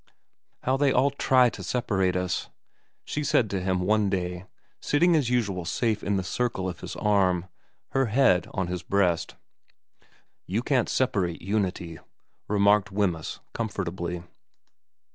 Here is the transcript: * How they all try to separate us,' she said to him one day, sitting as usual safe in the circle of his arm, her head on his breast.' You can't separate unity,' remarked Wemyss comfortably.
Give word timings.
* 0.33 0.61
How 0.63 0.77
they 0.77 0.91
all 0.91 1.11
try 1.11 1.51
to 1.51 1.61
separate 1.61 2.15
us,' 2.15 2.49
she 3.05 3.23
said 3.23 3.51
to 3.51 3.61
him 3.61 3.81
one 3.81 4.09
day, 4.09 4.47
sitting 4.79 5.15
as 5.15 5.29
usual 5.29 5.63
safe 5.63 6.01
in 6.03 6.15
the 6.17 6.23
circle 6.23 6.67
of 6.67 6.79
his 6.79 6.95
arm, 6.95 7.45
her 7.89 8.07
head 8.07 8.47
on 8.51 8.65
his 8.65 8.81
breast.' 8.81 9.35
You 10.47 10.63
can't 10.63 10.89
separate 10.89 11.43
unity,' 11.43 11.99
remarked 12.47 12.91
Wemyss 12.91 13.41
comfortably. 13.53 14.23